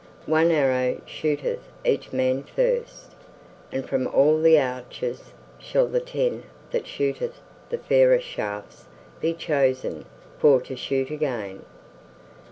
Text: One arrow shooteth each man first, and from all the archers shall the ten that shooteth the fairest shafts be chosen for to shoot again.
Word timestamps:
One 0.25 0.49
arrow 0.49 0.99
shooteth 1.05 1.59
each 1.85 2.11
man 2.11 2.41
first, 2.41 3.13
and 3.71 3.87
from 3.87 4.07
all 4.07 4.41
the 4.41 4.59
archers 4.59 5.31
shall 5.59 5.85
the 5.85 5.99
ten 5.99 6.41
that 6.71 6.87
shooteth 6.87 7.39
the 7.69 7.77
fairest 7.77 8.25
shafts 8.25 8.87
be 9.19 9.35
chosen 9.35 10.05
for 10.39 10.59
to 10.61 10.75
shoot 10.75 11.11
again. 11.11 11.65